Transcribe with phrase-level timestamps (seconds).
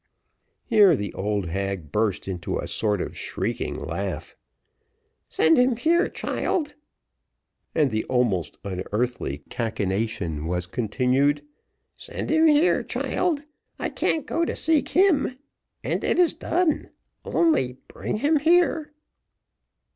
[0.65, 4.35] Here the old hag burst into a sort of shrieking laugh.
[5.29, 6.73] "Send him here, child;"
[7.75, 11.45] and the almost unearthly cachinnation was continued
[11.93, 13.45] "send him here, child
[13.77, 15.37] I can't go to seek him
[15.83, 16.89] and it is done
[17.23, 18.93] only bring him here."